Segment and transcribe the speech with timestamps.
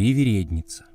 [0.00, 0.86] Привередница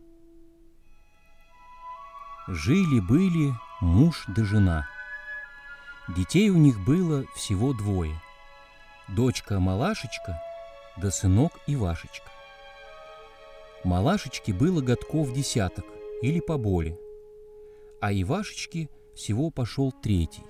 [2.47, 4.87] Жили-были муж да жена.
[6.07, 8.19] Детей у них было всего двое.
[9.07, 10.41] Дочка Малашечка
[10.97, 12.31] да сынок Ивашечка.
[13.83, 15.85] Малашечке было годков десяток
[16.24, 16.97] или поболее,
[18.01, 20.46] а Ивашечке всего пошел третий.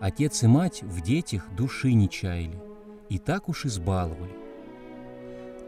[0.00, 2.58] Отец и мать в детях души не чаяли
[3.10, 4.45] и так уж избаловали.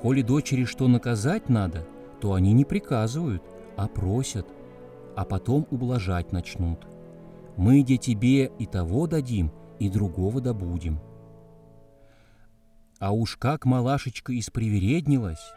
[0.02, 1.87] Коли дочери что наказать надо,
[2.20, 3.43] то они не приказывают,
[3.77, 4.47] а просят,
[5.16, 6.87] а потом ублажать начнут.
[7.57, 11.01] Мы, де тебе и того дадим, и другого добудем.
[13.01, 15.52] А уж как малашечка испривереднилась,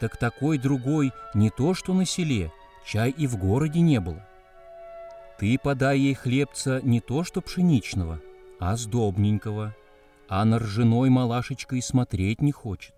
[0.00, 2.52] так такой другой не то что на селе,
[2.86, 4.24] чай и в городе не было.
[5.38, 8.20] Ты подай ей хлебца не то что пшеничного,
[8.58, 9.74] а сдобненького,
[10.28, 12.97] а на ржаной малашечка и смотреть не хочет.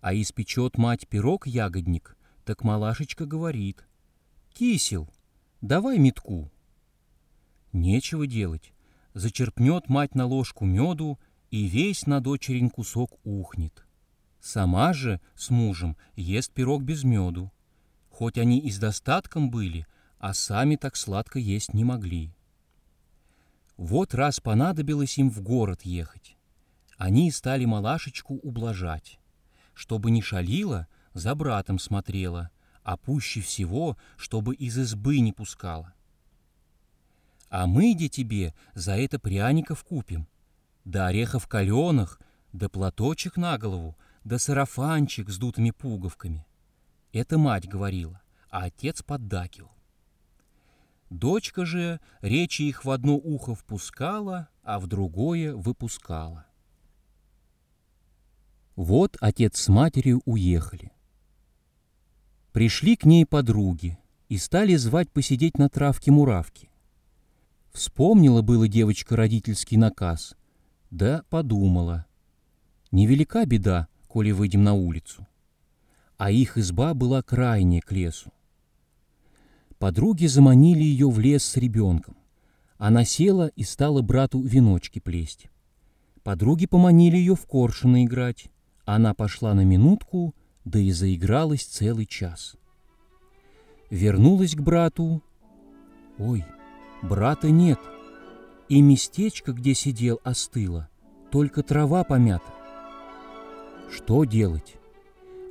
[0.00, 3.86] А испечет мать пирог-ягодник, так малашечка говорит,
[4.52, 5.08] «Кисел,
[5.60, 6.50] давай метку».
[7.72, 8.72] Нечего делать,
[9.14, 11.20] зачерпнет мать на ложку меду
[11.50, 13.84] и весь на дочерин кусок ухнет.
[14.40, 17.52] Сама же с мужем ест пирог без меду.
[18.08, 19.86] Хоть они и с достатком были,
[20.18, 22.34] а сами так сладко есть не могли.
[23.76, 26.36] Вот раз понадобилось им в город ехать.
[26.96, 29.19] Они стали малашечку ублажать.
[29.80, 32.50] Чтобы не шалила, за братом смотрела,
[32.82, 35.94] а пуще всего, чтобы из избы не пускала.
[37.48, 40.28] А мы, де тебе, за это пряников купим,
[40.84, 42.20] да орехов каленых,
[42.52, 46.46] да платочек на голову, да сарафанчик с дутыми пуговками.
[47.14, 48.20] Это мать говорила,
[48.50, 49.72] а отец поддакивал.
[51.08, 56.44] Дочка же речи их в одно ухо впускала, а в другое выпускала.
[58.76, 60.92] Вот отец с матерью уехали.
[62.52, 63.98] Пришли к ней подруги
[64.28, 66.68] и стали звать посидеть на травке-муравке.
[67.72, 70.34] Вспомнила было девочка родительский наказ,
[70.90, 72.06] да подумала.
[72.90, 75.26] Невелика беда, коли выйдем на улицу.
[76.16, 78.32] А их изба была крайняя к лесу.
[79.78, 82.16] Подруги заманили ее в лес с ребенком.
[82.76, 85.46] Она села и стала брату веночки плесть.
[86.22, 88.50] Подруги поманили ее в коршуна играть.
[88.92, 90.34] Она пошла на минутку,
[90.64, 92.56] да и заигралась целый час.
[93.90, 95.22] Вернулась к брату.
[96.18, 96.44] Ой,
[97.02, 97.78] брата нет.
[98.68, 100.88] И местечко, где сидел, остыло.
[101.30, 102.52] Только трава помята.
[103.92, 104.76] Что делать?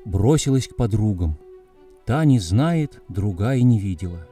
[0.05, 1.37] Бросилась к подругам—
[2.09, 4.27] Та не знает, другая не видела.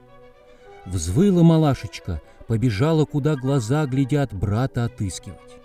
[0.87, 5.59] Взвыла малашечка, побежала, куда глаза глядят брата отыскивать.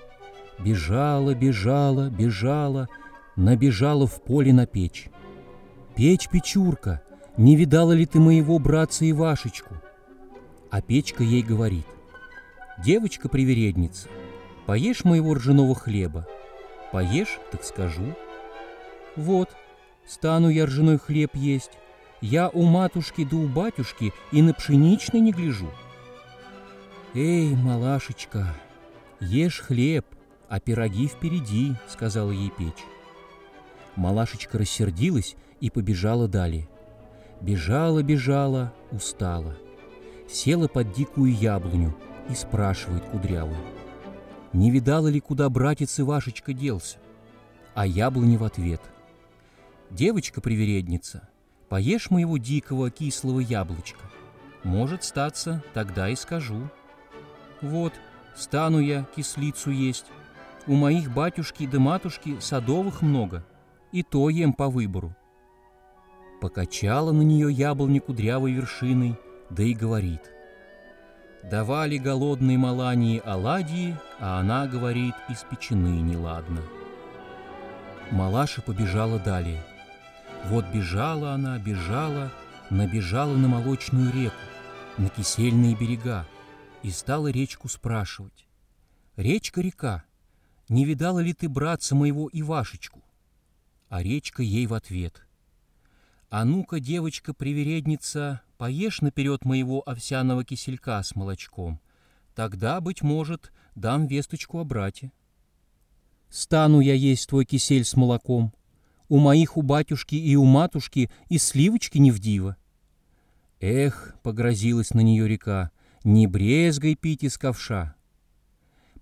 [0.58, 2.88] Бежала, бежала, бежала,
[3.36, 5.08] набежала в поле на печь.
[5.94, 7.02] «Печь, Печурка,
[7.36, 9.74] не видала ли ты моего братца Ивашечку?»
[10.70, 11.86] А печка ей говорит,
[12.78, 14.08] «Девочка-привередница,
[14.66, 16.26] поешь моего ржаного хлеба?
[16.92, 18.14] Поешь, так скажу».
[19.16, 19.50] «Вот,
[20.06, 21.72] стану я ржаной хлеб есть,
[22.22, 25.68] я у матушки да у батюшки и на пшеничный не гляжу.
[27.14, 28.54] Эй, малашечка,
[29.20, 30.06] ешь хлеб,
[30.48, 32.84] а пироги впереди, сказала ей печь.
[33.96, 36.68] Малашечка рассердилась и побежала далее.
[37.40, 39.56] Бежала, бежала, устала.
[40.28, 41.94] Села под дикую яблоню
[42.30, 43.58] и спрашивает кудрявую.
[44.52, 46.98] Не видала ли, куда братец Ивашечка делся?
[47.74, 48.80] А яблоня в ответ.
[49.90, 51.28] Девочка-привередница,
[51.72, 54.04] Поешь моего дикого кислого яблочка.
[54.62, 56.68] Может статься, тогда и скажу.
[57.62, 57.94] Вот,
[58.36, 60.04] стану я кислицу есть.
[60.66, 63.42] У моих батюшки да матушки садовых много,
[63.92, 65.14] и то ем по выбору.
[66.40, 69.16] Покачала на нее яблони кудрявой вершиной,
[69.50, 70.22] да и говорит.
[71.44, 76.62] Давали голодной Малании оладьи, а она, говорит, испечены неладно.
[78.10, 79.62] Малаша побежала далее—
[80.44, 82.32] вот бежала она, бежала,
[82.68, 84.34] набежала на молочную реку,
[84.98, 86.26] на кисельные берега,
[86.82, 88.46] и стала речку спрашивать.
[89.16, 90.04] «Речка-река,
[90.68, 93.02] не видала ли ты братца моего Ивашечку?»
[93.92, 95.20] А речка ей в ответ.
[96.30, 101.78] «А ну-ка, девочка-привередница, поешь наперед моего овсяного киселька с молочком,
[102.34, 105.12] тогда, быть может, дам весточку о брате».
[106.30, 108.54] «Стану я есть твой кисель с молоком»,
[109.10, 112.56] у моих у батюшки и у матушки и сливочки не в диво.
[113.60, 115.70] Эх, погрозилась на нее река,
[116.02, 117.94] не брезгай пить из ковша.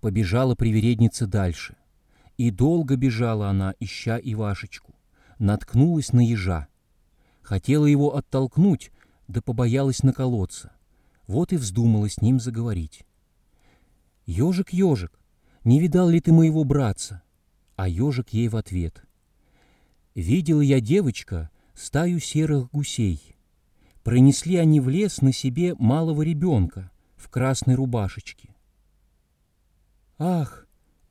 [0.01, 1.77] Побежала привередница дальше.
[2.41, 4.95] И долго бежала она, ища Ивашечку.
[5.39, 6.69] наткнулась на ежа.
[7.43, 8.93] Хотела его оттолкнуть,
[9.29, 10.73] да побоялась наколоться.
[11.27, 13.05] Вот и вздумала с ним заговорить.
[14.25, 15.21] «Ежик, ежик,
[15.65, 17.21] не видал ли ты моего братца?»
[17.77, 19.05] А ежик ей в ответ.
[20.15, 23.37] «Видела я, девочка, стаю серых гусей.
[24.03, 28.57] Пронесли они в лес на себе малого ребенка в красной рубашечке.
[30.17, 30.67] «Ах,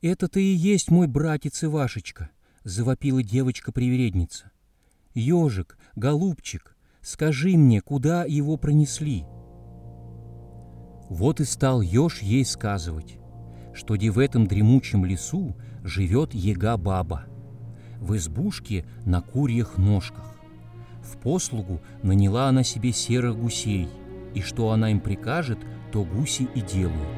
[0.08, 2.30] это-то и есть мой братец Ивашечка!»—
[2.64, 4.52] завопила девочка-привередница.
[5.14, 9.26] «Ежик, голубчик, скажи мне, куда его пронесли?»
[11.10, 13.18] Вот и стал еж ей сказывать,
[13.74, 17.26] что где в этом дремучем лесу живет ега-баба.
[18.00, 20.40] В избушке на курьих ножках.
[21.04, 23.90] В послугу наняла она себе серых гусей,
[24.36, 25.60] и что она им прикажет,
[25.92, 27.10] то гуси и делают.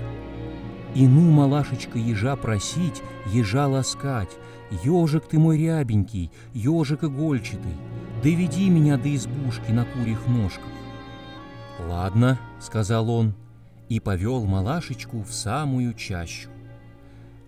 [0.95, 4.38] И ну, малашечка, ежа просить, ежа ласкать,
[4.83, 7.75] Ежик ты мой рябенький, ежик игольчатый,
[8.23, 10.63] Доведи меня до избушки на курьих ножках.
[11.79, 13.35] «Ладно»,— сказал он,—
[13.91, 16.49] и повел малашечку в самую чащу.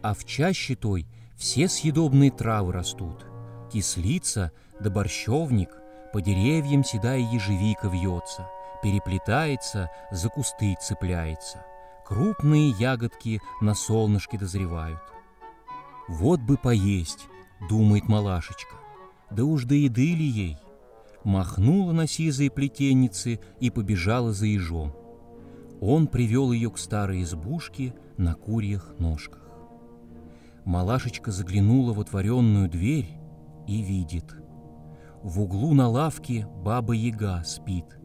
[0.01, 1.07] А в чаще той
[1.37, 3.25] все съедобные травы растут.
[3.71, 4.51] Кислица
[4.81, 5.69] да борщевник,
[6.11, 8.45] по деревьям седая ежевика вьется,
[8.83, 11.63] переплетается, за кусты цепляется.
[12.05, 15.00] Крупные ягодки на солнышке дозревают.
[16.09, 17.27] Вот бы поесть,
[17.69, 18.75] думает малашечка,
[19.31, 20.57] да уж до еды ли ей?
[21.23, 24.94] Махнула на сизые плетенницы и побежала за ежом.
[25.79, 29.50] Он привел ее к старой избушке на курьих ножках.
[30.65, 33.09] Малашечка заглянула в отворенную дверь
[33.65, 34.35] и видит.
[35.21, 37.97] В углу на лавке баба-яга спит,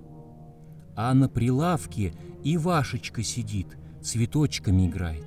[0.97, 2.15] а на прилавке
[2.45, 3.77] Ивашечка сидит,
[4.09, 5.25] цветочками играет.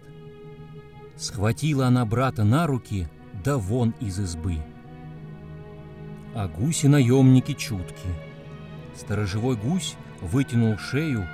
[1.15, 3.07] Схватила она брата на руки,
[3.43, 4.57] да вон из избы.
[6.33, 8.09] А гуси-наемники чутки.
[8.95, 11.27] Сторожевой гусь вытянул шею,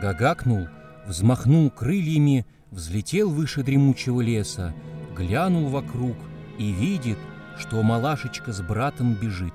[0.00, 0.68] гагакнул,
[1.06, 4.74] взмахнул крыльями, взлетел выше дремучего леса,
[5.14, 6.16] глянул вокруг
[6.58, 7.18] и видит,
[7.58, 9.54] что малашечка с братом бежит.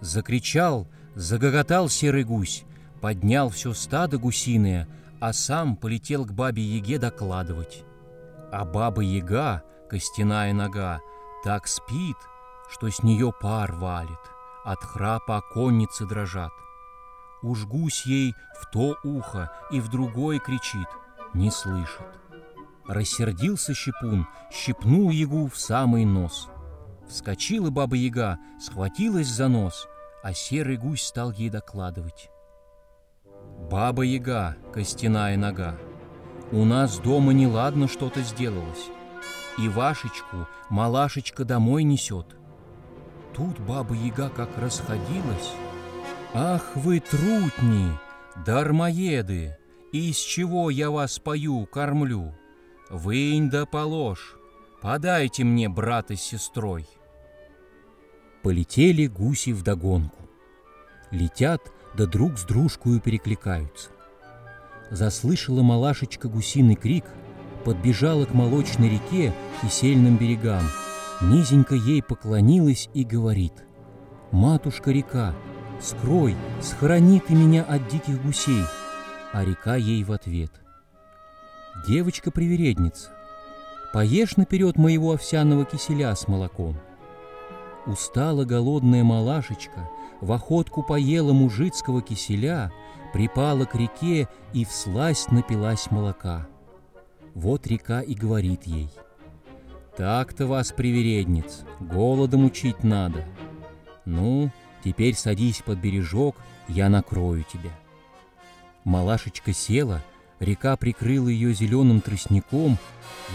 [0.00, 2.64] Закричал, загоготал серый гусь,
[3.00, 4.88] поднял все стадо гусиное,
[5.22, 7.84] а сам полетел к бабе-яге докладывать.
[8.50, 11.00] А баба-яга, костяная нога,
[11.44, 12.16] так спит,
[12.68, 14.18] что с нее пар валит,
[14.64, 16.50] от храпа оконницы дрожат.
[17.40, 20.88] Уж гусь ей в то ухо и в другое кричит,
[21.34, 22.18] не слышит.
[22.88, 26.48] Рассердился щепун, щипнул ягу в самый нос.
[27.08, 29.86] Вскочила баба-яга, схватилась за нос,
[30.24, 32.31] а серый гусь стал ей докладывать.
[33.70, 35.76] «Баба-яга, костяная нога,
[36.50, 38.90] у нас дома неладно что-то сделалось.
[39.58, 42.26] И Вашечку малашечка домой несет.
[43.34, 45.52] Тут баба-яга как расходилась,
[46.34, 47.98] Ах вы трутни,
[48.46, 49.58] дармоеды,
[49.92, 52.34] из чего я вас пою, кормлю?
[52.88, 54.36] Вынь да положь,
[54.80, 56.86] подайте мне брата с сестрой.
[58.42, 60.28] Полетели гуси вдогонку.
[61.10, 61.60] Летят,
[61.96, 63.90] да друг с дружкою перекликаются.
[64.90, 67.04] Заслышала малашечка гусиный крик,
[67.64, 69.32] подбежала к молочной реке
[69.62, 70.62] и сельным берегам,
[71.20, 73.54] низенько ей поклонилась и говорит,
[74.32, 75.34] «Матушка-река,
[75.80, 78.64] скрой, схорони ты меня от диких гусей!»
[79.32, 80.52] А река ей в ответ.
[81.86, 83.10] «Девочка-привередница,
[83.92, 86.78] поешь наперед моего овсяного киселя с молоком».
[87.86, 89.88] Устала голодная малашечка,
[90.22, 92.72] в охотку поела мужицкого киселя,
[93.12, 96.46] припала к реке и всласть напилась молока.
[97.34, 98.88] Вот река и говорит ей,
[99.98, 103.26] «Так-то вас, привередниц, голодом учить надо.
[104.06, 104.50] Ну,
[104.84, 106.36] Теперь садись под бережок,
[106.68, 107.70] я накрою тебя.
[108.84, 110.02] Малашечка села,
[110.40, 112.78] река прикрыла ее зеленым тростником,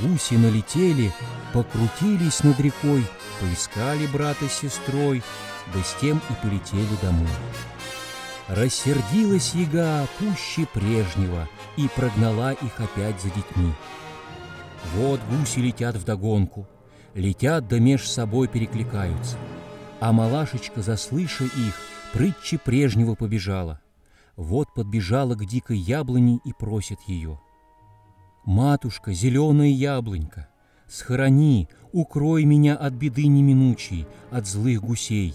[0.02, 1.12] гуси налетели,
[1.54, 3.06] покрутились над рекой,
[3.40, 5.24] поискали брата с сестрой,
[5.74, 7.28] да с тем и полетели домой.
[8.48, 13.74] Рассердилась яга пуще прежнего и прогнала их опять за детьми.
[14.96, 16.68] Вот гуси летят вдогонку,
[17.14, 19.38] летят да меж собой перекликаются—
[20.00, 21.76] а малашечка, заслыша их,
[22.14, 23.80] прытче прежнего побежала.
[24.36, 27.40] Вот подбежала к дикой яблоне и просит ее.
[28.46, 30.48] «Матушка, зеленая яблонька,
[30.88, 35.34] схорони, укрой меня от беды неминучей, от злых гусей».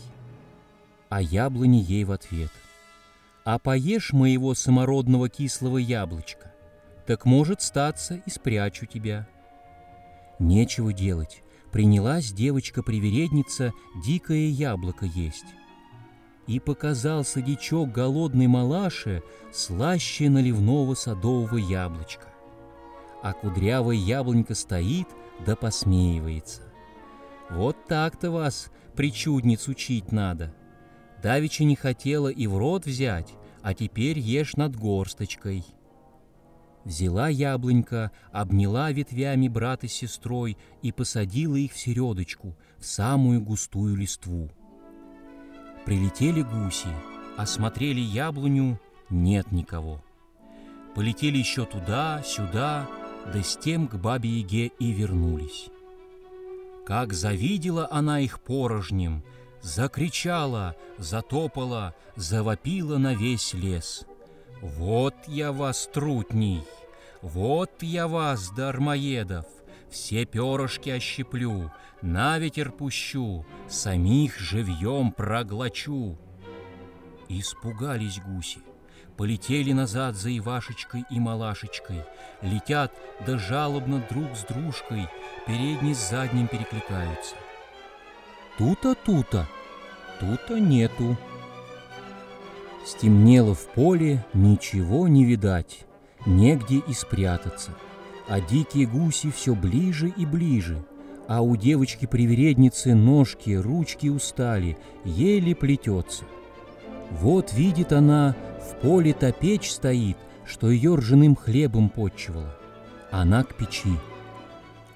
[1.12, 2.50] А яблони ей в ответ.
[3.44, 6.54] «А поешь моего самородного кислого яблочка,
[7.06, 9.28] так может статься и спрячу тебя».
[10.38, 15.44] Нечего делать, принялась девочка-привередница дикое яблоко есть.
[16.46, 22.28] И показался дичок голодной малаше слаще наливного садового яблочка.
[23.22, 25.08] А кудрявая яблонька стоит
[25.44, 26.62] да посмеивается.
[27.50, 30.54] Вот так-то вас, причудниц, учить надо.
[31.22, 35.64] Давича не хотела и в рот взять, а теперь ешь над горсточкой.
[36.84, 43.94] Взяла яблонька, обняла ветвями брата с сестрой и посадила их в середочку, в самую густую
[43.94, 44.50] листву.
[45.84, 46.88] Прилетели гуси,
[47.36, 50.02] осмотрели яблоню, нет никого.
[50.96, 52.88] Полетели еще туда, сюда,
[53.32, 55.68] да с тем к бабе Яге и вернулись.
[56.84, 59.22] Как завидела она их порожнем,
[59.62, 64.04] закричала, затопала, завопила на весь лес.
[64.60, 66.64] «Вот я вас, трутней!
[67.20, 69.46] Вот я вас, дармоедов!
[69.90, 76.18] Все перышки ощиплю, на ветер пущу, самих живьем проглочу!»
[77.28, 78.60] Испугались гуси,
[79.16, 82.04] полетели назад за Ивашечкой и Малашечкой,
[82.42, 82.92] летят
[83.26, 85.08] да жалобно друг с дружкой,
[85.46, 87.34] передний с задним перекликаются.
[88.58, 89.48] Тута, тута,
[90.20, 91.16] тута нету.
[92.84, 95.86] Стемнело в поле, ничего не видать,
[96.26, 97.70] негде и спрятаться,
[98.28, 100.84] а дикие гуси все ближе и ближе,
[101.28, 106.24] а у девочки-привередницы ножки, ручки устали, еле плетется.
[107.10, 112.54] Вот видит она, в поле та печь стоит, что ее ржаным хлебом почивала.
[113.10, 113.98] Она к печи.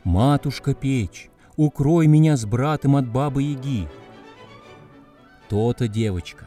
[0.05, 3.89] «Матушка печь, укрой меня с братом от бабы-яги!»
[5.49, 6.47] То-то, девочка,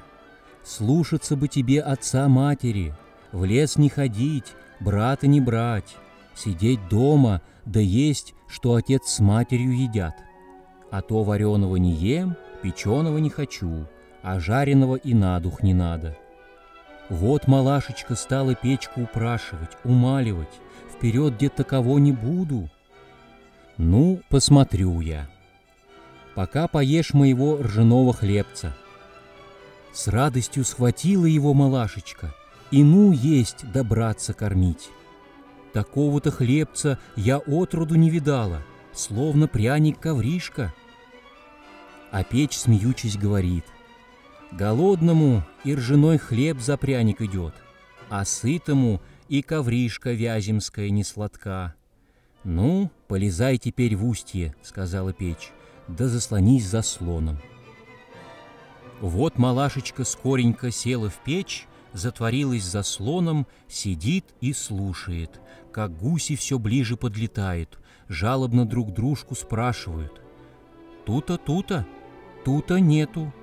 [0.64, 2.94] слушаться бы тебе отца-матери,
[3.32, 5.96] в лес не ходить, брата не брать,
[6.36, 10.16] сидеть дома, да есть, что отец с матерью едят.
[10.92, 13.86] А то вареного не ем, печеного не хочу,
[14.22, 16.18] а жареного и на дух не надо.
[17.10, 20.60] Вот малашечка стала печку упрашивать, умаливать,
[20.94, 22.70] вперед где-то кого не буду.
[23.82, 25.30] Ну, посмотрю я.
[26.36, 28.76] Пока поешь моего ржаного хлебца.
[29.94, 32.36] С радостью схватила его малашечка,
[32.72, 34.90] и ну есть добраться кормить.
[35.72, 40.74] Такого-то хлебца я отроду не видала, словно пряник-ковришка.
[42.12, 43.64] А печь, смеючись, говорит,
[44.52, 47.54] «Голодному и ржаной хлеб за пряник идет,
[48.10, 51.76] а сытому и ковришка вяземская не сладка».
[52.44, 55.52] «Ну, полезай теперь в устье»,— сказала печь,
[55.88, 57.40] «да заслонись заслоном».
[59.02, 65.42] Вот малашечка скоренько села в печь, затворилась заслоном, сидит и слушает,
[65.72, 70.22] как гуси все ближе подлетают, жалобно друг дружку спрашивают.
[71.06, 71.86] «Тута, тута,
[72.46, 73.34] тута нету».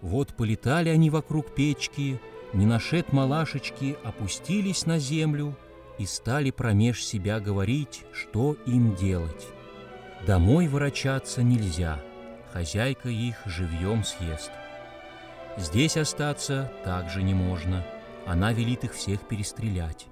[0.00, 2.20] Вот полетали они вокруг печки,
[2.52, 5.56] не нашед малашечки, опустились на землю
[5.98, 9.46] и стали промеж себя говорить, что им делать.
[10.26, 12.00] Домой ворочаться нельзя,
[12.52, 14.50] хозяйка их живьем съест.
[15.56, 17.84] Здесь остаться также не можно,
[18.26, 20.06] она велит их всех перестрелять.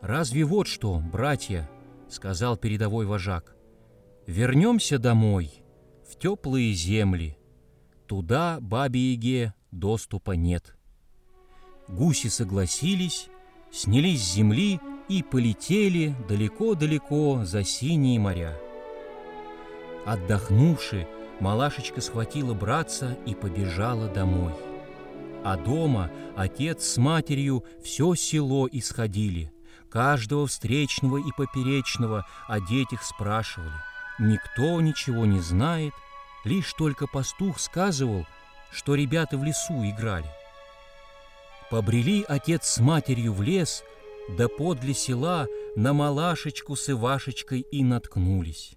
[0.00, 1.70] «Разве вот что, братья?»—
[2.08, 3.54] сказал передовой вожак.
[4.26, 5.62] «Вернемся домой,
[6.08, 7.38] в теплые земли.
[8.06, 10.76] Туда бабе-яге доступа нет».
[11.88, 13.28] Гуси согласились,
[13.70, 18.56] снялись с земли и полетели далеко-далеко за синие моря.
[20.06, 21.06] Отдохнувши,
[21.40, 24.52] малашечка схватила братца и побежала домой.
[25.44, 29.52] А дома отец с матерью все село исходили,
[29.88, 33.72] каждого встречного и поперечного о детях спрашивали.
[34.18, 35.94] Никто ничего не знает,
[36.44, 38.26] лишь только пастух сказывал,
[38.70, 40.30] что ребята в лесу играли.
[41.70, 43.84] Побрели отец с матерью в лес,
[44.36, 45.46] да подле села
[45.76, 48.76] на малашечку с Ивашечкой и наткнулись.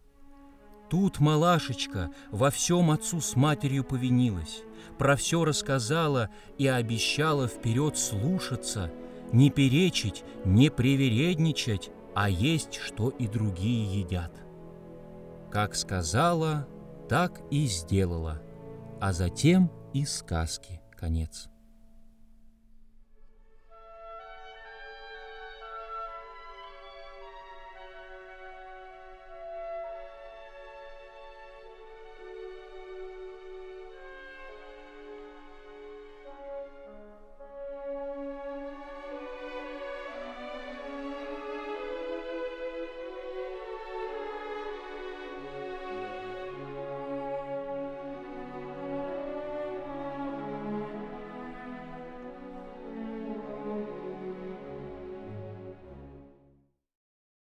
[0.90, 4.62] Тут малашечка во всем отцу с матерью повинилась,
[5.00, 8.92] про все рассказала и обещала вперед слушаться,
[9.32, 14.32] не перечить, не привередничать, а есть, что и другие едят.
[15.52, 16.68] Как сказала,
[17.10, 18.40] так и сделала,
[19.02, 21.50] а затем и сказки конец.